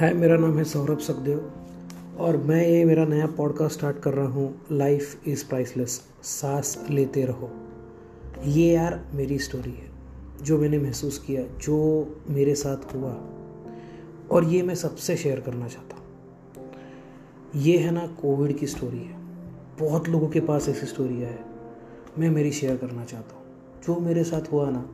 हाय 0.00 0.12
मेरा 0.12 0.36
नाम 0.36 0.58
है 0.58 0.64
सौरभ 0.64 0.98
सखदेव 0.98 1.52
और 2.18 2.36
मैं 2.36 2.66
ये 2.66 2.84
मेरा 2.84 3.04
नया 3.04 3.26
पॉडकास्ट 3.26 3.76
स्टार्ट 3.76 3.98
कर 3.98 4.14
रहा 4.14 4.26
हूँ 4.26 4.60
लाइफ 4.72 5.28
इज़ 5.28 5.48
प्राइसलेस 5.48 6.02
सांस 6.22 6.86
लेते 6.90 7.24
रहो। 7.24 7.50
ये 8.44 8.72
यार 8.74 9.04
मेरी 9.14 9.38
स्टोरी 9.38 9.70
है, 9.70 9.90
जो 10.42 10.58
मैंने 10.58 10.78
महसूस 10.78 11.18
किया, 11.18 11.42
जो 11.42 11.78
मेरे 12.28 12.54
साथ 12.54 12.94
हुआ 12.94 13.12
और 14.30 14.44
ये 14.44 14.62
मैं 14.62 14.74
सबसे 14.74 15.16
शेयर 15.16 15.40
करना 15.40 15.68
चाहता 15.68 15.96
हूँ। 15.96 16.70
ये 17.56 17.78
है 17.78 17.90
ना 17.90 18.06
कोविड 18.06 18.58
की 18.58 18.66
स्टोरी 18.66 18.98
है। 18.98 19.16
बहुत 19.80 20.08
लोगों 20.08 20.28
के 20.28 20.40
पास 20.40 20.68
ऐसी 20.68 20.86
स्टोरी 20.86 21.20
है, 21.20 21.44
मैं 22.18 22.30
मेरी 22.30 22.52
शेयर 22.52 22.76
करना 22.76 23.04
चाहता 23.04 23.36
हूँ। 23.36 23.44
जो 23.86 24.00
मेरे 24.00 24.24
साथ 24.24 24.52
हुआ 24.52 24.70
ना, 24.70 24.90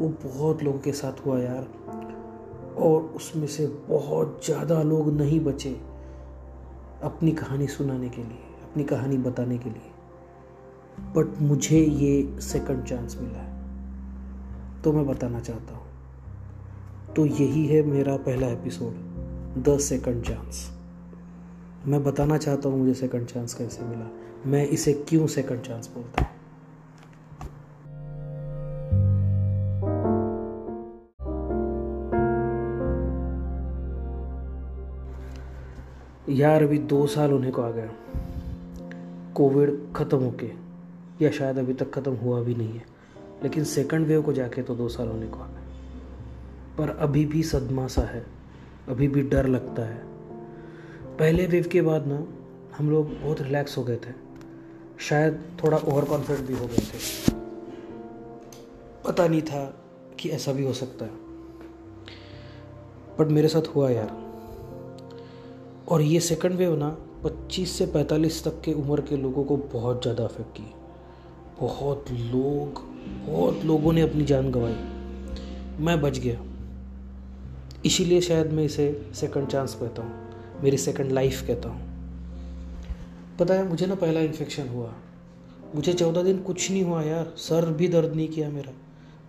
वो 0.00 0.08
बहुत 0.24 0.62
लोगों 0.62 0.78
के 0.78 0.92
साथ 0.92 1.26
हुआ 1.26 1.40
यार। 1.40 1.68
और 2.78 3.02
उसमें 3.02 3.46
से 3.46 3.66
बहुत 3.66 4.40
ज़्यादा 4.44 4.82
लोग 4.82 5.12
नहीं 5.12 5.40
बचे 5.40 5.80
अपनी 7.02 7.32
कहानी 7.32 7.66
सुनाने 7.66 8.08
के 8.08 8.22
लिए, 8.22 8.38
अपनी 8.70 8.84
कहानी 8.84 9.18
बताने 9.18 9.58
के 9.58 9.70
लिए। 9.70 9.92
बट 11.16 11.42
मुझे 11.42 11.80
ये 11.80 12.40
सेकंड 12.40 12.84
चांस 12.84 13.18
मिला 13.20 13.38
है। 13.38 13.56
तो 14.82 14.92
मैं 14.92 15.06
बताना 15.06 15.40
चाहता 15.40 15.74
हूँ। 15.74 15.84
तो 17.14 17.26
यही 17.26 17.66
है 17.66 17.82
मेरा 17.82 18.16
पहला 18.16 18.46
एपिसोड 18.46 18.92
द 19.62 19.78
सेकंड 19.78 20.24
चांस 20.24 20.70
मैं 21.86 22.04
बताना 22.04 22.38
चाहता 22.38 22.68
हूँ 22.68 22.78
मुझे 22.78 22.94
सेकंड 22.94 23.26
चांस 23.26 23.54
कैसे 23.54 23.82
मिला। 23.82 24.10
मैं 24.46 24.68
इसे 24.68 24.92
क्यों 24.92 25.26
सेकंड 25.26 25.60
चांस 25.60 25.90
बोलता 25.94 26.22
हूँ? 26.22 26.35
यार 36.28 36.62
अभी 36.62 36.78
दो 36.78 37.06
साल 37.06 37.30
होने 37.30 37.50
को 37.50 37.62
आ 37.62 37.70
गया 37.70 37.90
कोविड 39.34 39.92
ख़त्म 39.96 40.18
हो 40.18 40.30
के 40.30 40.50
या 41.24 41.30
शायद 41.30 41.58
अभी 41.58 41.74
तक 41.74 41.90
ख़त्म 41.90 42.12
हुआ 42.12 42.40
भी 42.40 42.54
नहीं 42.54 42.72
है। 42.72 42.84
लेकिन 43.42 43.64
सेकंड 43.64 44.06
वेव 44.06 44.22
को 44.22 44.32
जाके 44.32 44.62
तो 44.62 44.74
दो 44.74 44.88
साल 44.88 45.08
होने 45.08 45.26
को 45.26 45.38
आ 45.38 45.46
गया 45.46 45.64
पर 46.78 46.90
अभी 46.90 47.24
भी 47.26 47.42
सदमा 47.42 47.86
सा 47.86 48.02
है, 48.02 48.26
अभी 48.88 49.08
भी 49.08 49.22
डर 49.22 49.46
लगता 49.46 49.82
है। 49.82 50.02
पहले 51.18 51.46
वेव 51.46 51.68
के 51.72 51.82
बाद 51.82 52.06
ना, 52.06 52.26
हम 52.78 52.90
लोग 52.90 53.20
बहुत 53.20 53.42
रिलैक्स 53.42 53.78
हो 53.78 53.84
गए 53.84 53.96
थे। 53.96 54.12
शायद 55.00 55.42
थोड़ा 55.64 55.78
ओवर 55.78 56.04
कॉन्फिडेंट 56.04 56.48
भी 56.48 56.54
हो 56.54 56.66
गए 56.66 56.76
थे। 56.76 57.32
पता 59.04 59.28
नहीं 59.28 59.42
था 59.42 59.64
कि 60.20 60.28
ऐसा 60.28 60.52
भी 60.52 60.64
हो 60.64 60.72
सकता 60.72 61.04
है। 61.04 61.12
बट 63.18 63.26
मेरे 63.26 63.48
साथ 63.48 63.74
हुआ 63.76 63.90
यार। 63.90 64.25
और 65.88 66.02
ये 66.02 66.20
सेकंड 66.20 66.52
वेव 66.52 66.76
ना 66.76 66.98
25 67.24 67.66
से 67.66 67.86
45 67.86 68.44
तक 68.44 68.60
के 68.64 68.72
उम्र 68.72 69.00
के 69.00 69.16
लोगों 69.16 69.44
को 69.44 69.56
बहुत 69.56 70.02
ज़्यादा 70.02 70.24
अफेक्ट 70.24 70.56
की। 70.56 70.74
बहुत 71.60 72.04
लोग, 72.10 72.82
बहुत 73.26 73.64
लोगों 73.64 73.92
ने 73.92 74.00
अपनी 74.00 74.24
जान 74.24 74.50
गंवाई। 74.50 74.76
मैं 75.80 76.00
बच 76.00 76.18
गया। 76.18 76.40
इसीलिए 77.86 78.20
शायद 78.20 78.52
मैं 78.52 78.64
इसे 78.64 79.10
सेकंड 79.14 79.46
चांस 79.46 79.74
कहता 79.74 80.02
हूँ। 80.02 80.12
मेरी 80.62 80.76
सेकंड 80.76 81.12
लाइफ 81.12 81.46
कहता 81.46 81.68
हूँ। 81.68 81.80
पता 83.38 83.54
है, 83.54 83.68
मुझे 83.68 83.86
ना 83.86 83.94
पहला 83.94 84.20
इन्फेक्शन 84.20 84.68
हुआ। 84.68 84.92
मुझे 85.74 85.92
चौदह 85.92 86.22
दिन 86.22 86.38
कुछ 86.38 86.70
नहीं 86.70 86.84
हुआ 86.84 87.02
यार। 87.02 87.34
सर 87.36 87.72
भी 87.72 87.88
दर्द 87.88 88.14
नहीं 88.14 88.28
किया 88.28 88.50
मेरा। 88.50 88.72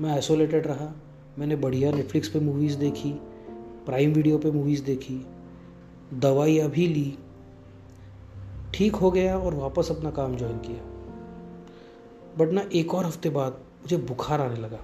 मैं 0.01 0.11
आइसोलेटेड 0.11 0.67
रहा। 0.67 0.95
मैंने 1.39 1.55
बढ़िया 1.55 1.91
नेटफ्लिक्स 1.91 2.27
पे 2.27 2.39
मूवीज़ 2.39 2.77
देखी 2.77 3.11
प्राइम 3.85 4.13
वीडियो 4.13 4.37
पे 4.37 4.51
मूवीज़ 4.51 4.83
देखी। 4.83 5.25
दवाई 6.13 6.57
अभी 6.57 6.87
ली। 6.87 7.17
ठीक 8.73 8.95
हो 8.95 9.11
गया 9.11 9.39
और 9.39 9.53
वापस 9.53 9.91
अपना 9.91 10.11
काम 10.11 10.35
ज्वाइन 10.35 10.57
किया। 10.57 10.97
बट 12.37 12.51
ना 12.51 12.69
एक 12.73 12.93
और 12.93 13.05
हफ़्ते 13.05 13.29
बाद 13.29 13.51
मुझे 13.53 13.97
बुखार 13.97 14.41
आने 14.41 14.55
लगा। 14.55 14.79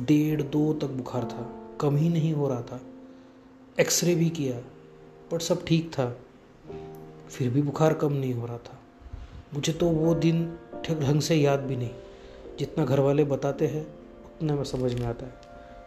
डेढ़ 0.00 0.42
दो 0.42 0.72
तक 0.72 0.86
बुखार 0.86 1.24
था। 1.24 1.56
कम 1.80 1.96
ही 1.96 2.08
नहीं 2.08 2.32
हो 2.32 2.48
रहा 2.48 2.62
था। 2.62 2.80
एक्सरे 3.80 4.14
भी 4.14 4.30
किया, 4.30 4.60
बट 5.32 5.42
सब 5.42 5.64
ठीक 5.64 5.92
था। 5.92 6.16
फिर 7.28 7.50
भी 7.50 7.62
बुखार 7.62 7.94
कम 7.94 8.12
नहीं 8.12 8.34
हो 8.34 8.46
रहा 8.46 8.58
था। 8.58 8.80
मुझे 9.54 9.72
तो 9.72 9.88
वो 9.88 10.14
दिन 10.14 10.58
ठीक 10.84 11.00
ढंग 11.00 11.20
से 11.20 11.34
याद 11.36 11.60
भी 11.60 11.76
नहीं। 11.76 11.90
जितना 12.58 12.84
घर 12.84 13.00
वाले 13.00 13.24
बताते 13.24 13.66
हैं, 13.66 13.86
उतना 14.24 14.54
मैं 14.54 14.64
समझ 14.64 14.94
में 14.94 15.06
आता 15.06 15.26
है। 15.26 15.32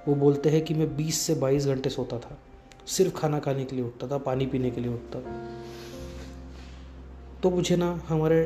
वो 0.08 0.16
बोलते 0.16 0.50
हैं 0.50 0.66
कि 0.66 0.74
मैं 0.74 0.98
20 0.98 1.22
से 1.22 1.36
22 1.36 1.66
घंटे 1.66 1.90
सोता 1.90 2.20
था। 2.20 2.38
सिर्फ़ 2.88 3.14
खाना 3.16 3.40
खाने 3.40 3.66
के 3.66 3.76
लिए 3.76 3.86
उठता 3.86 4.08
था, 4.08 4.18
पानी 4.18 4.46
पीने 4.46 4.72
के 4.72 4.82
लिए 4.82 4.94
उठता। 4.94 5.20
तो 7.44 7.50
मुझे 7.50 7.76
ना 7.76 8.02
हमारे 8.08 8.44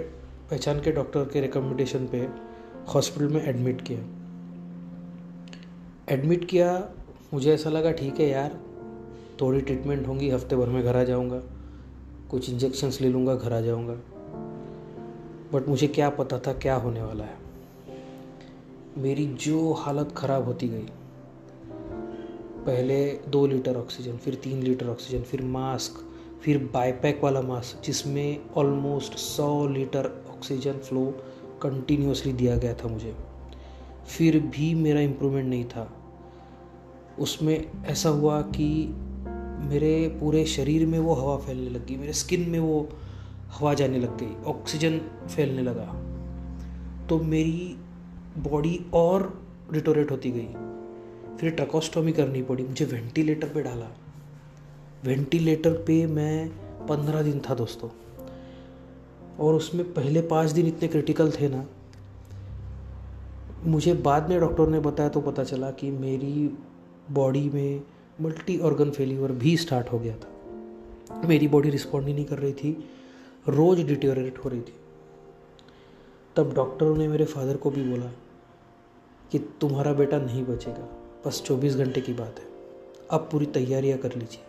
पहचान 0.49 0.79
के 0.79 0.91
डॉक्टर 0.91 1.23
के 1.23 1.41
रिकमेंडेशन 1.41 2.07
पे 2.07 2.29
हॉस्पिटल 2.93 3.27
में 3.27 3.43
एडमिट 3.43 3.81
किया। 3.81 3.99
एडमिट 6.13 6.45
किया, 6.45 6.89
मुझे 7.33 7.53
ऐसा 7.53 7.69
लगा, 7.69 7.91
ठीक 7.91 8.19
है 8.19 8.29
यार, 8.29 8.59
थोड़ी 9.41 9.61
ट्रीटमेंट 9.61 10.07
होंगी, 10.07 10.29
हफ़्ते 10.29 10.55
भर 10.55 10.67
में 10.67 10.83
घर 10.83 10.95
आ 10.95 11.03
जाऊँगा। 11.03 11.41
कुछ 12.31 12.49
इंजेक्शन्स 12.49 13.01
ले 13.01 13.09
लूँगा, 13.09 13.35
घर 13.35 13.53
आ 13.53 13.61
जाऊँगा। 13.61 13.93
बट 15.53 15.67
मुझे 15.67 15.87
क्या 15.87 16.09
पता 16.09 16.39
था, 16.39 16.53
क्या 16.53 16.75
होने 16.75 17.01
वाला 17.01 17.23
है। 17.23 17.37
मेरी 18.97 19.27
जो 19.27 19.73
हालत 19.73 20.13
ख़राब 20.17 20.45
होती 20.45 20.67
गई 20.67 20.85
पहले 22.67 23.11
दो 23.11 23.47
लीटर 23.47 23.77
ऑक्सीजन, 23.77 24.17
फिर 24.17 24.35
तीन 24.35 24.63
लीटर 24.63 24.87
ऑक्सीजन, 24.87 25.23
फिर 25.23 25.41
मास्क, 25.41 26.05
फिर 26.41 26.57
बाईपैक 26.57 27.23
वाला 27.23 27.41
मास्क, 27.41 27.85
जिसमें 27.85 28.41
ऑलमोस्ट 28.55 29.13
सौ 29.13 29.67
लीटर 29.67 30.05
ऑक्सीजन 30.05 30.73
फ्लो 30.73 31.05
कंटिन्यूसली 31.61 32.33
दिया 32.33 32.57
गया 32.57 32.73
था 32.73 32.87
मुझे। 32.87 33.15
फिर 34.07 34.39
भी 34.39 34.75
मेरा 34.75 34.99
इम्प्रूवमेंट 34.99 35.49
नहीं 35.49 35.65
था। 35.65 35.93
उसमें 37.19 37.71
ऐसा 37.85 38.09
हुआ 38.09 38.41
कि 38.41 38.87
मेरे 39.69 40.17
पूरे 40.19 40.45
शरीर 40.45 40.85
में 40.85 40.99
वो 40.99 41.13
हवा 41.13 41.37
फैलने 41.37 41.69
लग 41.69 41.87
गई 41.87 41.95
मेरे 41.95 42.13
स्किन 42.13 42.49
में 42.49 42.59
वो 42.59 42.89
हवा 43.59 43.73
जाने 43.73 43.99
लग 43.99 44.17
गई 44.17 44.43
ऑक्सीजन 44.43 44.97
फैलने 45.35 45.61
लगा। 45.61 45.93
तो 47.09 47.17
मेरी 47.17 47.77
बॉडी 48.37 48.85
और 48.93 49.47
डिटोरेट 49.73 50.11
होती 50.11 50.31
गई। 50.31 50.76
फिर 51.39 51.51
ट्रकोस्टोमी 51.51 52.11
करनी 52.13 52.41
पड़ी, 52.41 52.63
मुझे 52.63 52.85
वेंटिलेटर 52.85 53.49
पे 53.49 53.61
डाला। 53.61 53.87
वेंटिलेटर 55.03 55.71
पे 55.71 56.07
मैं 56.07 56.49
पंद्रह 56.87 57.21
दिन 57.21 57.41
था 57.49 57.55
दोस्तों। 57.55 57.89
और 59.39 59.53
उसमें 59.53 59.93
पहले 59.93 60.21
पाँच 60.21 60.49
दिन 60.49 60.67
इतने 60.67 60.87
क्रिटिकल 60.87 61.31
थे 61.31 61.49
ना। 61.49 61.65
मुझे 63.65 63.93
बाद 63.93 64.29
में 64.29 64.39
डॉक्टर 64.39 64.67
ने 64.67 64.79
बताया 64.79 65.09
तो 65.09 65.21
पता 65.21 65.43
चला 65.43 65.71
कि 65.71 65.91
मेरी 65.91 66.57
बॉडी 67.11 67.49
में 67.49 67.81
मल्टी 68.21 68.59
ऑर्गन 68.59 68.89
फेलियर 68.89 69.31
भी 69.31 69.57
स्टार्ट 69.57 69.87
हो 69.87 69.99
गया 69.99 70.15
था। 70.15 70.27
मेरी 71.27 71.47
बॉडी 71.47 71.69
रिस्पॉन्ड 71.69 72.07
ही 72.07 72.13
नहीं 72.13 72.25
कर 72.25 72.37
रही 72.39 72.53
थी, 72.53 72.89
रोज़ 73.47 73.83
डिटेरेट 73.83 74.37
हो 74.37 74.49
रही 74.49 74.61
थी। 74.61 74.73
तब 76.35 76.53
डॉक्टरों 76.53 76.97
ने 76.97 77.07
मेरे 77.07 77.25
फादर 77.25 77.57
को 77.57 77.69
भी 77.69 77.83
बोला 77.83 78.11
कि 79.31 79.39
तुम्हारा 79.39 79.93
बेटा 79.93 80.17
नहीं 80.17 80.45
बचेगा। 80.45 81.06
बस 81.27 81.43
24 81.45 81.75
घंटे 81.75 82.01
की 82.01 82.13
बात 82.13 82.35
है। 82.39 82.45
अब 83.11 83.29
पूरी 83.31 83.45
तैयारियाँ 83.45 83.97
कर 83.97 84.15
लीजिए। 84.15 84.41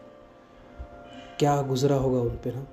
क्या 1.38 1.62
गुजरा 1.62 1.96
होगा 1.96 2.20
उन 2.20 2.28
पर 2.28 2.54
ना? 2.54 2.66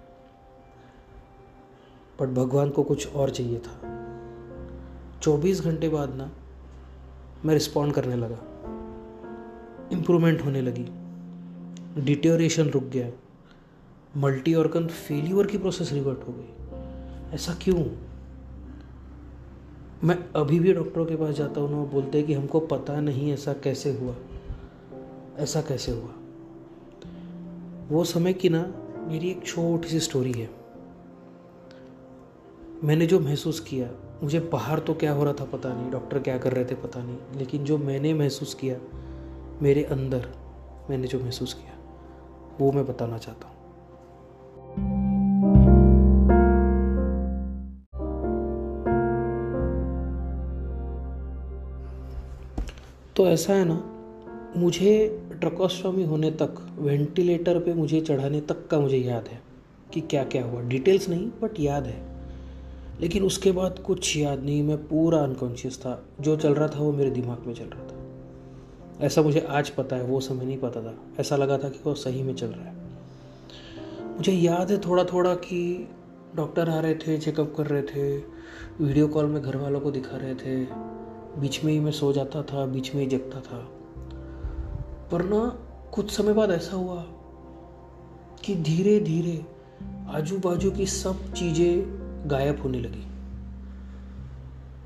बट 2.22 2.28
भगवान 2.28 2.70
को 2.70 2.84
कुछ 2.84 3.14
और 3.14 3.30
चाहिए 3.30 3.60
था। 3.60 3.82
24 5.22 5.62
घंटे 5.62 5.90
बाद 5.90 6.14
ना, 6.14 6.32
मैं 7.46 7.54
रिस्पॉन्ड 7.54 7.94
करने 7.94 8.16
लगा। 8.16 8.38
इम्प्रूवमेंट 9.92 10.46
होने 10.46 10.62
लगी। 10.62 10.86
डिटेरेशन 12.02 12.70
रुक 12.70 12.84
गया। 12.84 13.12
मल्टी 14.18 14.56
ऑर्गन 14.56 14.88
फेल्यूर 14.88 15.48
की 15.48 15.58
प्रोसेस 15.58 15.92
रिवर्ट 15.92 16.20
हो 16.20 16.34
गई। 16.38 16.52
ऐसा 17.36 17.54
क्यों? 17.54 18.15
मैं 20.04 20.30
अभी 20.36 20.60
भी 20.60 20.74
डॉक्टरों 20.74 21.06
के 21.06 21.16
पास 21.16 21.36
जाता 21.36 21.62
हूँ 21.62 21.72
ना, 21.72 21.78
वो 21.78 21.86
बोलते 21.86 22.18
हैं 22.18 22.28
कि 22.28 22.34
हमको 22.34 22.60
पता 22.60 23.02
नहीं 23.02 23.34
ऐसा 23.34 23.54
कैसे 23.54 23.92
हुआ। 23.94 24.16
ऐसा 25.38 25.62
कैसे 25.62 25.92
हुआ। 25.92 26.12
वो 27.90 28.04
समय 28.04 28.34
की 28.34 28.50
ना, 28.50 28.74
मेरी 29.08 29.30
एक 29.30 29.46
छोटी 29.46 29.88
सी 29.88 30.00
स्टोरी 30.00 30.32
है। 30.32 30.50
मैंने 32.84 33.06
जो 33.06 33.20
महसूस 33.20 33.60
किया, 33.60 33.90
मुझे 34.24 34.40
बाहर 34.40 34.80
तो 34.80 34.94
क्या 34.94 35.12
हो 35.12 35.24
रहा 35.24 35.34
था 35.34 35.46
पता 35.46 35.74
नहीं, 35.74 35.92
डॉक्टर 35.92 36.20
क्या 36.20 36.38
कर 36.38 36.54
रहे 36.54 36.66
थे 36.66 36.76
पता 36.76 37.04
नहीं, 37.04 37.18
लेकिन 37.36 37.64
जो 37.64 37.78
मैंने 37.78 38.14
महसूस 38.14 38.54
किया, 38.54 38.78
मेरे 39.62 39.84
अंदर 39.84 40.30
मैंने 40.90 41.08
जो 41.08 41.20
महसूस 41.20 41.54
किया, 41.54 41.78
वो 42.62 42.72
मैं 42.72 42.88
बताना 42.88 43.18
चाहता 43.18 43.48
हूँ। 43.48 43.55
तो 53.26 53.30
ऐसा 53.30 53.54
है 53.54 53.66
ना, 53.66 53.84
मुझे 54.58 55.22
ट्रकोस्वामी 55.40 56.04
होने 56.04 56.32
तक, 56.32 56.76
वेंटिलेटर 56.80 57.60
पे 57.60 57.74
मुझे 57.74 58.02
चढ़ाने 58.02 58.42
तक 58.42 58.68
का 58.68 58.80
मुझे 58.80 58.98
याद 58.98 59.28
है 59.28 59.42
कि 59.94 60.02
क्या 60.02 60.24
क्या 60.24 60.46
हुआ। 60.46 60.62
डिटेल्स 60.62 61.10
नहीं, 61.10 61.28
बट 61.28 61.60
याद 61.60 61.86
है। 61.86 62.16
लेकिन 63.02 63.24
उसके 63.24 63.52
बाद 63.52 63.80
कुछ 63.80 64.18
याद 64.18 64.44
नहीं, 64.44 64.64
मैं 64.64 64.78
पूरा 64.78 65.20
अनकॉन्शियस 65.20 65.78
था। 65.78 66.06
जो 66.22 66.36
चल 66.36 66.54
रहा 66.54 66.68
था 66.68 66.80
वो 66.80 66.92
मेरे 66.92 67.12
दिमाग 67.12 67.44
में 67.48 67.54
चल 67.54 67.66
रहा 67.66 67.84
था। 67.84 67.96
ऐसा 69.06 69.22
मुझे 69.22 69.40
आज 69.40 69.70
पता 69.70 69.96
है, 69.96 70.04
वो 70.04 70.20
समय 70.20 70.46
नहीं 70.46 70.58
पता 70.58 70.82
था। 70.82 70.98
ऐसा 71.20 71.36
लगा 71.36 71.58
था 71.58 71.70
कि 71.70 71.80
वो 71.86 71.94
सही 71.94 72.24
में 72.24 72.36
चल 72.36 72.48
रहा 72.48 72.66
है। 72.66 72.76
मुझे 74.08 74.32
याद 74.32 74.72
है 74.72 74.78
थोड़ा 74.78 75.04
थोड़ा 75.04 75.36
कि 75.36 75.90
डॉक्टर 76.36 76.70
आ 76.70 76.80
रहे 76.80 76.96
थे 76.96 77.18
चेकअप 77.18 77.54
कर 77.58 77.68
रहे 77.68 77.82
थे 77.82 78.18
वीडियो 78.82 79.08
कॉल 79.08 79.26
में 79.26 79.42
घर 79.42 79.58
वालों 79.58 79.80
को 79.80 79.92
दिखा 79.92 80.18
रहे 80.18 80.36
थे। 80.36 80.95
बीच 81.40 81.64
में 81.64 81.74
ही 81.74 81.80
मैं 81.80 81.92
सो 81.92 82.14
जाता 82.14 82.44
था, 82.44 82.66
बीच 82.66 82.96
में 82.96 83.02
ही 83.02 83.08
जगता 83.08 83.40
था। 83.42 83.58
पर 85.12 85.24
ना, 85.24 85.60
कुछ 85.92 86.12
समय 86.12 86.34
बाद 86.34 86.52
ऐसा 86.52 86.76
हुआ 86.76 87.04
कि 88.46 88.56
धीरे 88.56 89.00
धीरे 89.00 89.46
आजू 90.08 90.38
बाजू 90.38 90.72
की 90.72 90.86
सब 90.86 91.34
चीज़ें 91.34 92.06
गायब 92.32 92.62
होने 92.62 92.80
लगी। 92.80 93.08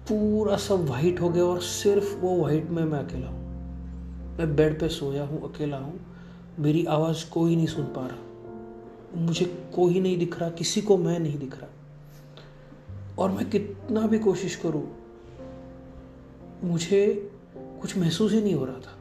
पूरा 0.09 0.57
सब 0.57 0.85
वाइट 0.89 1.21
हो 1.21 1.29
गया 1.29 1.43
और 1.43 1.61
सिर्फ़ 1.61 2.17
वो 2.17 2.37
वाइट 2.37 2.69
में 2.69 2.83
मैं 2.83 2.99
अकेला 2.99 3.27
हूँ। 3.27 3.39
मैं 4.37 4.55
बेड 4.55 4.79
पे 4.79 4.89
सोया 4.89 5.23
हूँ, 5.23 5.53
अकेला 5.53 5.77
हूँ। 5.77 5.99
मेरी 6.59 6.85
आवाज़ 6.85 7.29
कोई 7.29 7.55
नहीं 7.55 7.67
सुन 7.67 7.85
पा 7.85 8.07
रहा। 8.07 8.17
मुझे 9.21 9.71
कोई 9.75 9.99
नहीं 9.99 10.17
दिख 10.17 10.39
रहा, 10.39 10.49
किसी 10.49 10.81
को 10.81 10.97
मैं 10.97 11.19
नहीं 11.19 11.39
दिख 11.39 11.61
रहा। 11.61 11.69
और 13.19 13.31
मैं 13.31 13.49
कितना 13.49 14.01
भी 14.01 14.19
कोशिश 14.19 14.55
करूँ 14.55 14.95
मुझे 16.63 17.31
कुछ 17.57 17.97
महसूस 17.97 18.31
ही 18.31 18.41
नहीं 18.41 18.53
हो 18.53 18.65
रहा 18.65 18.75
था। 18.75 18.95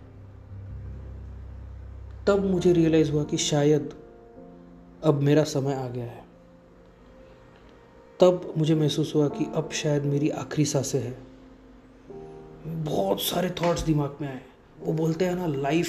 तब 2.27 2.45
मुझे 2.45 2.73
रियलाइज़ 2.73 3.13
हुआ 3.13 3.25
कि 3.25 3.37
शायद 3.37 3.95
अब 5.05 5.21
मेरा 5.21 5.45
समय 5.45 5.75
आ 5.75 5.89
गया 5.89 6.05
है। 6.05 6.25
तब 8.21 8.55
मुझे 8.59 8.75
महसूस 8.75 9.13
हुआ 9.15 9.29
कि 9.29 9.47
अब 9.55 9.71
शायद 9.71 10.03
मेरी 10.03 10.29
आखिरी 10.29 10.65
साँसें 10.65 11.01
है। 11.01 11.19
बहुत 12.85 13.21
सारे 13.21 13.51
थॉट्स 13.51 13.83
दिमाग 13.83 14.17
में 14.21 14.29
आए। 14.29 14.43
वो 14.81 14.93
बोलते 14.93 15.25
हैं 15.25 15.35
ना 15.35 15.47
life 15.47 15.89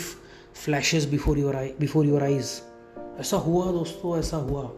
flashes 0.66 1.06
before 1.06 1.40
your 1.40 1.56
eye 1.56 1.74
before 1.80 2.06
your 2.06 2.24
eyes 2.24 2.62
ऐसा 3.18 3.38
हुआ 3.38 3.72
दोस्तों, 3.72 4.20
ऐसा 4.20 4.38
हुआ। 4.38 4.72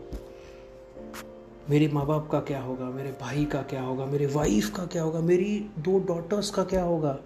मेरे 1.70 1.88
माँ 1.88 2.06
बाप 2.06 2.30
का 2.32 2.40
क्या 2.40 2.62
होगा? 2.62 2.86
मेरे 2.86 3.18
भाई 3.22 3.46
का 3.46 3.62
क्या 3.62 3.82
होगा? 3.82 4.06
मेरे 4.06 4.26
वाइफ 4.26 4.76
का 4.76 4.86
क्या 4.86 5.04
होगा? 5.04 5.20
मेरी 5.20 5.70
दो 5.80 6.00
डॉटर्स 6.00 6.50
का 6.50 6.64
क्या 6.64 6.84
होगा? 6.84 7.20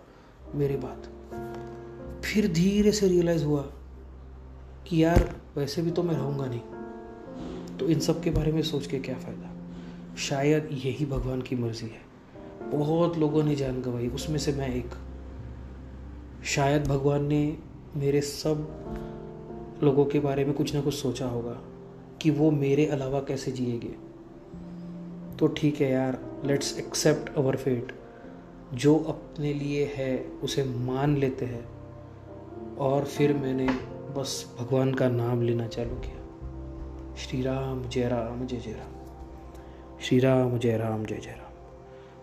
मेरे 0.55 0.77
बात। 0.77 1.03
फिर 2.25 2.53
धीरे 2.53 2.91
से 2.91 3.07
रियलाइज़ 3.07 3.45
हुआ 3.45 3.61
कि 4.87 5.03
यार, 5.03 5.35
वैसे 5.55 5.81
भी 5.81 5.91
तो 5.91 6.03
मैं 6.03 6.15
रहूँगा 6.15 6.45
नहीं। 6.45 6.59
तो 7.77 7.87
इन 7.87 7.99
सब 7.99 8.23
के 8.23 8.29
बारे 8.29 8.51
में 8.51 8.61
सोच 8.61 8.87
के 8.87 8.99
क्या 8.99 9.15
फ़ायदा? 9.15 9.51
शायद 10.17 10.69
यही 10.71 11.05
भगवान 11.05 11.41
की 11.41 11.55
मर्ज़ी 11.55 11.87
है। 11.87 12.05
बहुत 12.71 13.17
लोगों 13.17 13.43
ने 13.43 13.55
जान 13.55 13.81
गवाई। 13.81 14.07
उसमें 14.07 14.37
से 14.37 14.51
मैं 14.51 14.75
एक। 14.75 14.89
शायद 16.45 16.87
भगवान 16.87 17.25
ने 17.25 17.57
मेरे 17.95 18.21
सब 18.21 18.57
लोगों 19.83 20.05
के 20.05 20.19
बारे 20.19 20.45
में 20.45 20.53
कुछ 20.53 20.75
ना 20.75 20.81
कुछ 20.81 20.93
सोचा 20.93 21.27
होगा 21.27 21.61
कि 22.21 22.29
वो 22.29 22.51
मेरे 22.51 22.85
अलावा 22.85 23.19
कैसे 23.19 23.51
जिएगे। 23.51 24.14
तो 25.39 25.47
ठीक 25.47 25.81
है 25.81 25.91
यार 25.91 26.19
लेट्स 26.45 26.77
एक्सेप्ट 26.77 27.35
अवर 27.35 27.55
फेट 27.55 27.91
जो 28.73 28.97
अपने 28.97 29.53
लिए 29.53 29.93
है, 29.95 30.25
उसे 30.43 30.63
मान 30.63 31.17
लेते 31.17 31.45
हैं। 31.45 31.65
और 32.77 33.03
फिर 33.03 33.33
मैंने 33.33 33.67
बस 34.17 34.55
भगवान 34.59 34.93
का 34.93 35.09
नाम 35.09 35.41
लेना 35.41 35.67
चालू 35.67 35.95
किया। 35.95 36.15
श्री 37.15 37.41
राम, 37.41 37.89
जय 37.89 38.07
राम, 38.07 38.47
जय 38.47 38.57
जय 38.57 38.71
राम। 38.71 38.91
श्री 40.01 40.19
राम, 40.19 40.57
जय 40.59 40.77
राम, 40.77 41.05
जय 41.05 41.15
जय 41.15 41.31
राम। 41.31 41.45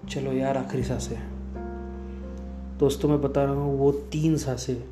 चलो 0.08 0.32
यार, 0.32 0.56
आखिरी 0.56 0.82
साँसें 0.82 1.42
दोस्तों, 2.78 3.08
मैं 3.08 3.22
बता 3.22 3.44
रहा 3.44 3.54
हूँ, 3.54 3.78
वो 3.78 3.92
तीन 3.92 4.36
साँसें 4.36 4.84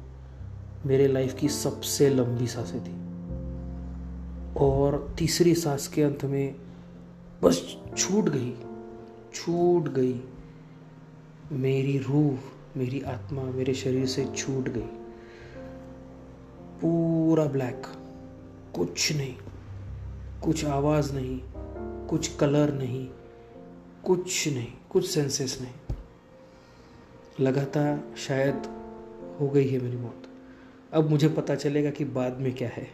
मेरे 0.87 1.09
लाइफ 1.09 1.35
की 1.35 1.49
सबसे 1.49 2.11
लंबी 2.11 2.47
साँसें 2.47 2.81
थी। 2.81 3.11
और 4.57 5.15
तीसरी 5.19 5.55
सांस 5.55 5.89
के 5.89 6.03
अंत 6.03 6.25
में 6.25 6.55
बस 7.43 7.77
छूट 7.99 8.25
गई 8.25 8.67
छूट 9.35 9.89
गई। 9.89 10.25
मेरी 11.53 11.99
रूह, 11.99 12.39
मेरी 12.77 13.01
आत्मा 13.01 13.43
मेरे 13.43 13.75
शरीर 13.75 14.07
से 14.07 14.25
छूट 14.37 14.69
गई। 14.69 14.89
पूरा 16.83 17.45
ब्लैक 17.45 17.83
कुछ 18.75 19.13
नहीं, 19.13 19.37
कुछ 20.43 20.65
आवाज़ 20.65 21.13
नहीं, 21.13 21.41
कुछ 22.07 22.37
कलर 22.37 22.73
नहीं, 22.73 23.09
कुछ 24.05 24.49
नहीं, 24.49 24.73
कुछ 24.91 25.11
सेंसेस 25.11 25.59
नहीं। 25.61 25.95
लगातार 27.47 28.15
शायद 28.17 28.55
हो 29.41 29.49
गई 29.49 29.69
है 29.69 29.81
मेरी 29.81 29.97
मौत। 29.97 30.23
अब 30.93 31.11
मुझे 31.11 31.29
पता 31.29 31.55
चलेगा 31.55 31.91
कि 31.91 32.05
बाद 32.05 32.39
में 32.39 32.55
क्या 32.55 32.69
है। 32.69 32.89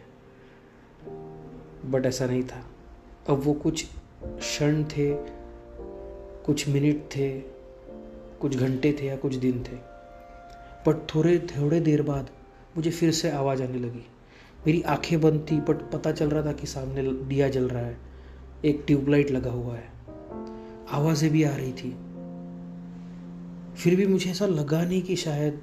बट 1.85 2.05
ऐसा 2.05 2.25
नहीं 2.25 2.43
था। 2.43 2.65
अब 3.29 3.41
वो 3.43 3.53
कुछ 3.53 3.85
क्षण 4.35 4.83
थे, 4.83 5.15
कुछ 6.45 6.69
मिनट 6.69 6.95
थे, 6.95 7.39
कुछ 8.41 8.57
घंटे 8.57 8.97
थे 9.01 9.05
या 9.05 9.15
कुछ 9.15 9.35
दिन 9.35 9.63
थे। 9.63 9.97
बट 10.87 11.15
थोड़े 11.15 11.39
थोड़े 11.39 11.79
देर 11.79 12.01
बाद 12.01 12.29
मुझे 12.77 12.91
फिर 12.91 13.11
से 13.11 13.29
आवाज़ 13.29 13.63
आने 13.63 13.79
लगी। 13.79 14.05
मेरी 14.67 14.81
आँखें 14.81 15.21
बंद 15.21 15.47
थी, 15.51 15.59
बट 15.59 15.91
पता 15.91 16.11
चल 16.11 16.29
रहा 16.29 16.45
था 16.45 16.51
कि 16.51 16.67
सामने 16.67 17.13
दिया 17.23 17.49
जल 17.49 17.67
रहा 17.67 17.85
है। 17.85 17.97
एक 18.65 18.83
ट्यूबलाइट 18.87 19.31
लगा 19.31 19.51
हुआ 19.51 19.75
है। 19.75 19.89
आवाज़ें 20.89 21.31
भी 21.31 21.43
आ 21.43 21.55
रही 21.55 21.73
थी। 21.73 21.91
फिर 23.75 23.95
भी 23.95 24.07
मुझे 24.07 24.31
ऐसा 24.31 24.45
लगा 24.45 24.85
नहीं 24.85 25.01
कि 25.01 25.15
शायद 25.15 25.61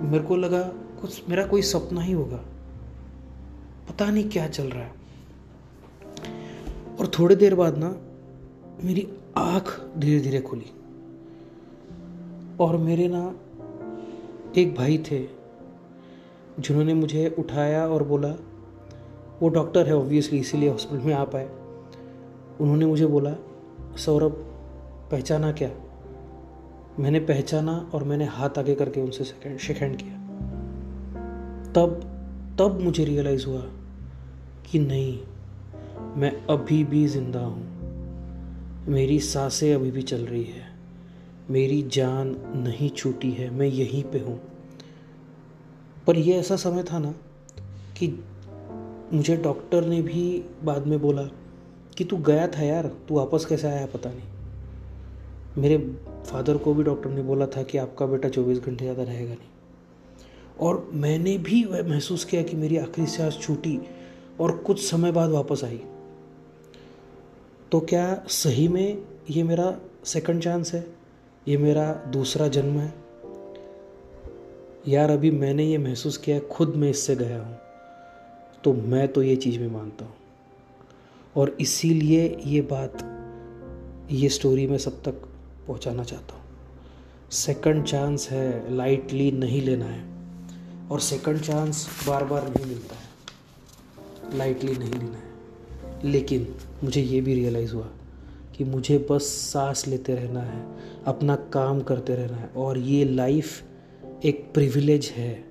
मेरे 0.00 0.24
को 0.24 0.36
लगा 0.36 0.62
कुछ, 1.00 1.28
मेरा 1.28 1.46
कोई 1.46 1.62
सपना 1.62 2.00
ही 2.00 2.12
होगा। 2.12 2.44
पता 3.88 4.10
नहीं 4.10 4.30
क्या 4.30 4.48
चल 4.48 4.64
रहा 4.64 4.82
है। 4.82 4.95
और 7.00 7.06
थोड़ी 7.06 7.36
देर 7.36 7.54
बाद 7.54 7.76
ना 7.78 7.96
मेरी 8.84 9.08
आँख 9.36 9.90
धीरे 9.98 10.20
धीरे 10.20 10.40
खुली। 10.40 10.66
और 12.60 12.76
मेरे 12.76 13.08
ना 13.08 13.34
एक 14.56 14.74
भाई 14.74 14.98
थे, 14.98 15.28
जिन्होंने 16.60 16.94
मुझे 16.94 17.36
उठाया 17.38 17.88
और 17.88 18.02
बोला, 18.02 18.34
वो 19.42 19.48
डॉक्टर 19.48 19.86
है 19.86 19.96
ऑब्वियसली 19.96 20.38
इसीलिए 20.38 20.70
हॉस्पिटल 20.70 21.02
में 21.02 21.14
आ 21.14 21.24
पाए 21.24 21.50
उन्होंने 22.60 22.86
मुझे 22.86 23.06
बोला, 23.06 23.34
सौरभ, 23.96 24.30
पहचाना 25.10 25.52
क्या? 25.52 25.70
मैंने 26.98 27.20
पहचाना 27.20 27.90
और 27.94 28.04
मैंने 28.04 28.24
हाथ 28.24 28.50
आगे 28.58 28.74
करके 28.74 29.00
उनसे 29.00 29.24
सेकेंड 29.24 29.96
किया। 29.96 30.16
तब 31.72 32.12
तब 32.58 32.80
मुझे 32.80 33.04
रियलाइज़ 33.04 33.46
हुआ 33.46 33.60
कि 34.70 34.78
नहीं 34.78 35.18
मैं 36.16 36.46
अभी 36.46 36.84
भी 36.84 37.06
ज़िंदा 37.06 37.40
हूँ। 37.40 38.86
मेरी 38.88 39.20
साँसें 39.20 39.74
अभी 39.74 39.90
भी 39.90 40.02
चल 40.02 40.26
रही 40.26 40.44
है। 40.44 40.64
मेरी 41.50 41.82
जान 41.82 42.28
नहीं 42.56 42.90
छूटी 42.90 43.30
है, 43.30 43.50
मैं 43.50 43.66
यहीं 43.66 44.04
पे 44.04 44.18
हूँ। 44.18 44.40
पर 46.06 46.16
यह 46.16 46.36
ऐसा 46.36 46.56
समय 46.56 46.82
था 46.82 46.98
ना 46.98 47.14
कि 47.98 48.24
मुझे 49.12 49.36
डॉक्टर 49.36 49.84
ने 49.84 50.02
भी 50.02 50.44
बाद 50.64 50.86
में 50.86 51.00
बोला 51.00 51.22
कि 51.96 52.04
तू 52.04 52.16
गया 52.16 52.48
था 52.48 52.62
यार, 52.62 52.86
तू 52.86 53.14
वापस 53.14 53.44
कैसे 53.44 53.68
आया 53.68 53.86
पता 53.86 54.10
नहीं। 54.10 55.62
मेरे 55.62 55.78
फादर 56.30 56.56
को 56.56 56.74
भी 56.74 56.82
डॉक्टर 56.82 57.10
ने 57.10 57.22
बोला 57.22 57.46
था 57.46 57.62
कि 57.62 57.78
आपका 57.78 58.06
बेटा 58.06 58.28
चौबीस 58.28 58.58
घंटे 58.58 58.84
ज़्यादा 58.84 59.02
रहेगा 59.02 59.34
नहीं। 59.34 59.50
और 60.60 60.90
मैंने 60.94 61.38
भी 61.38 61.64
वह 61.64 61.88
महसूस 61.88 62.24
किया 62.24 62.42
कि 62.42 62.56
मेरी 62.56 62.76
आखिरी 62.76 63.06
सांस 63.06 63.38
छूटी 63.42 63.80
और 64.40 64.56
कुछ 64.56 64.90
समय 64.90 65.12
बाद 65.12 65.30
वापस 65.30 65.64
आई। 65.64 65.80
तो 67.72 67.80
क्या 67.80 68.24
सही 68.28 68.68
में 68.68 69.02
ये 69.30 69.42
मेरा 69.42 69.78
सेकंड 70.04 70.42
चांस 70.42 70.74
है? 70.74 70.86
ये 71.48 71.56
मेरा 71.56 71.92
दूसरा 71.92 72.48
जन्म 72.48 72.78
है? 72.78 72.94
यार, 74.88 75.10
अभी 75.10 75.30
मैंने 75.30 75.64
ये 75.64 75.78
महसूस 75.78 76.16
किया 76.16 76.38
खुद 76.38 76.68
मैं 76.68 76.90
इससे 76.90 77.16
गया 77.16 77.42
हूँ। 77.42 77.58
तो 78.64 78.72
मैं 78.72 79.08
तो 79.08 79.22
ये 79.22 79.36
चीज़ 79.36 79.60
में 79.60 79.68
मानता 79.68 80.04
हूँ। 80.04 80.14
और 81.36 81.56
इसीलिए 81.60 82.38
ये 82.46 82.60
बात, 82.60 82.98
ये 84.10 84.28
स्टोरी 84.28 84.66
मैं 84.66 84.78
सब 84.78 85.02
तक 85.02 85.14
पहुँचाना 85.66 86.04
चाहता 86.04 86.34
हूँ। 86.34 86.42
सेकंड 87.30 87.84
चांस 87.84 88.28
है 88.30 88.74
लाइटली 88.74 89.30
नहीं 89.30 89.62
लेना 89.62 89.86
है। 89.86 90.16
और 90.88 91.00
सेकंड 91.00 91.40
चांस 91.40 92.04
बार 92.08 92.24
बार 92.24 92.48
नहीं 92.48 92.66
मिलता 92.66 92.96
है। 92.96 93.06
लाइटली 94.38 94.72
नहीं 94.72 94.92
लेना 94.92 95.16
है। 95.16 95.25
लेकिन 96.06 96.46
मुझे 96.84 97.02
ये 97.02 97.20
भी 97.20 97.34
रियलाइज़ 97.34 97.74
हुआ 97.74 97.88
कि 98.56 98.64
मुझे 98.64 98.98
बस 99.10 99.22
सांस 99.22 99.86
लेते 99.88 100.14
रहना 100.14 100.40
है, 100.40 100.64
अपना 101.06 101.36
काम 101.52 101.80
करते 101.80 102.14
रहना 102.14 102.36
है 102.36 102.50
और 102.56 102.78
ये 102.78 103.04
लाइफ 103.04 103.62
एक 104.24 104.44
प्रिविलेज 104.54 105.06
है। 105.06 105.44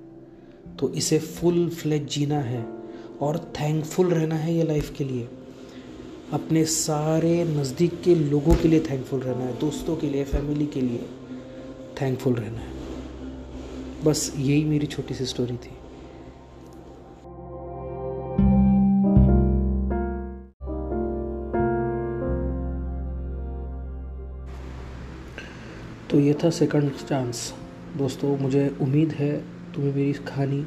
तो 0.78 0.88
इसे 0.92 1.18
फुल 1.18 1.68
फ्लेज 1.68 2.08
जीना 2.08 2.38
है 2.38 2.66
और 3.20 3.38
थैंकफुल 3.60 4.10
रहना 4.10 4.34
है 4.34 4.54
ये 4.54 4.62
लाइफ 4.62 4.92
के 4.98 5.04
लिए। 5.04 5.28
अपने 6.32 6.64
सारे 6.64 7.44
नज़दीक 7.44 8.00
के 8.02 8.14
लोगों 8.14 8.54
के 8.54 8.68
लिए 8.68 8.80
थैंकफुल 8.80 9.20
रहना 9.20 9.44
है, 9.44 9.58
दोस्तों 9.58 9.96
के 9.96 10.10
लिए 10.10 10.24
फैमिली 10.24 10.66
के 10.66 10.80
लिए 10.80 11.06
थैंकफुल 12.00 12.34
रहना 12.34 12.58
है। 12.58 12.74
बस 14.04 14.32
यही 14.36 14.64
मेरी 14.64 14.86
छोटी 14.86 15.14
सी 15.14 15.26
स्टोरी 15.26 15.56
थी। 15.56 15.70
तो 26.16 26.20
ये 26.20 26.34
था 26.34 26.50
सेकंड 26.50 26.90
चांस 26.90 27.54
दोस्तों, 27.96 28.38
मुझे 28.38 28.76
उम्मीद 28.80 29.12
है 29.12 29.38
तुम्हें 29.74 29.94
मेरी 29.94 30.12
कहानी 30.12 30.66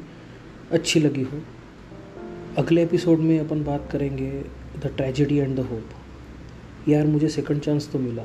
अच्छी 0.72 1.00
लगी 1.00 1.22
हो। 1.22 1.38
अगले 2.58 2.82
एपिसोड 2.82 3.18
में 3.18 3.40
अपन 3.40 3.64
बात 3.64 3.88
करेंगे 3.92 4.30
the 4.80 4.86
tragedy 4.86 5.36
and 5.36 5.56
the 5.56 5.60
hope 5.60 6.88
यार, 6.88 7.06
मुझे 7.06 7.28
सेकंड 7.28 7.60
चांस 7.60 7.92
तो 7.92 7.98
मिला 7.98 8.22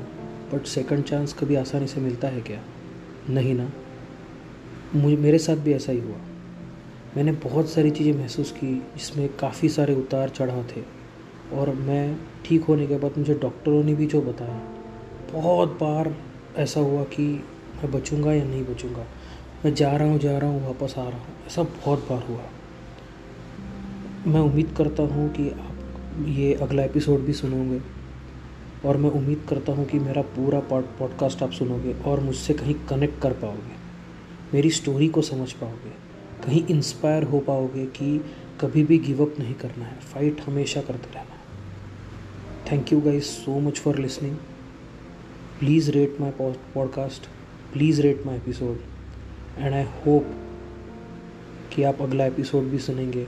बट 0.52 0.66
सेकंड 0.66 1.04
चांस 1.04 1.32
कभी 1.32 1.54
आसानी 1.54 1.86
से 1.86 2.00
मिलता 2.00 2.28
है 2.28 2.40
क्या? 2.40 2.60
नहीं 3.30 3.54
ना। 3.54 3.70
मुझे, 4.94 5.16
मेरे 5.16 5.38
साथ 5.38 5.56
भी 5.56 5.72
ऐसा 5.72 5.92
ही 5.92 6.00
हुआ। 6.00 6.16
मैंने 7.16 7.32
बहुत 7.32 7.70
सारी 7.70 7.90
चीज़ें 7.90 8.12
महसूस 8.12 8.52
की, 8.52 8.74
जिसमें 8.74 9.28
काफ़ी 9.40 9.68
सारे 9.68 9.94
उतार 9.94 10.28
चढ़ाव 10.28 10.64
थे। 10.76 10.82
और 11.52 11.74
मैं 11.74 12.16
ठीक 12.44 12.64
होने 12.64 12.86
के 12.86 12.96
बाद 12.96 13.18
मुझे 13.18 13.34
डॉक्टरों 13.34 13.84
ने 13.84 13.94
भी 13.94 14.06
जो 14.06 14.22
बताया, 14.22 14.62
बहुत 15.32 15.68
बार 15.68 16.14
ऐसा 16.56 16.80
हुआ 16.80 17.04
कि 17.04 17.22
मैं 17.76 17.92
बचूँगा 17.92 18.32
या 18.32 18.44
नहीं 18.44 18.64
बचूँगा? 18.64 19.06
मैं 19.64 19.74
जा 19.74 19.96
रहा 19.96 20.08
हूँ, 20.08 20.18
जा 20.18 20.38
रहा 20.38 20.50
हूँ, 20.50 20.66
वापस 20.66 20.94
आ 20.98 21.08
रहा 21.08 21.18
हूँ। 21.18 21.46
ऐसा 21.46 21.62
बहुत 21.62 21.98
बार 21.98 22.22
हुआ। 22.22 22.42
मैं 24.26 24.40
उम्मीद 24.40 24.74
करता 24.78 25.02
हूँ 25.02 25.28
कि 25.32 25.50
आप 25.50 26.24
ये 26.28 26.54
अगला 26.54 26.82
एपिसोड 26.82 27.20
भी 27.20 27.32
सुनोगे 27.32 27.80
और 28.88 28.96
मैं 28.96 29.10
उम्मीद 29.10 29.46
करता 29.48 29.72
हूँ 29.72 29.86
कि 29.86 29.98
मेरा 29.98 30.22
पूरा 30.22 30.60
पॉडकास्ट 30.60 31.42
आप 31.42 31.50
सुनोगे 31.50 31.92
और 31.92 32.20
मुझसे 32.20 32.54
कहीं 32.54 32.74
कनेक्ट 32.74 33.22
कर 33.22 33.32
पाओगे। 33.32 33.76
मेरी 34.54 34.70
स्टोरी 34.70 35.08
को 35.08 35.22
समझ 35.22 35.52
पाओगे। 35.52 35.90
कहीं 36.46 36.66
इंस्पायर 36.66 37.22
हो 37.22 37.38
पाओगे 37.38 37.86
कि 37.86 38.24
कभी 38.60 38.84
भी 38.84 38.98
गिव 38.98 39.22
अप 39.24 39.34
नहीं 39.38 39.54
करना 39.54 39.84
है। 39.84 40.00
फाइट 40.00 40.40
हमेशा 40.40 40.80
करते 40.80 41.14
रहना 41.14 41.34
है। 41.34 41.36
Thank 42.72 42.92
you 42.92 43.00
guys 43.00 43.24
so 43.24 43.60
much 43.60 43.78
for 43.78 43.98
listening 43.98 44.36
please 45.60 45.90
rate 45.90 46.16
my 46.20 46.30
podcast 46.74 47.26
please 47.72 48.02
rate 48.02 48.26
my 48.26 48.36
episode 48.36 48.78
and 49.58 49.74
I 49.74 49.82
hope 49.82 50.34
कि 51.72 51.82
आप 51.82 52.02
अगला 52.02 52.26
एपिसोड 52.26 52.64
भी 52.64 52.78
सुनेंगे। 52.78 53.24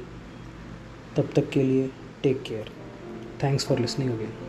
तब 1.17 1.31
तक 1.37 1.51
के 1.51 1.63
लिए 1.63 1.91
take 2.23 2.43
care 2.43 2.71
thanks 3.43 3.67
for 3.67 3.79
listening 3.79 4.11
again 4.11 4.48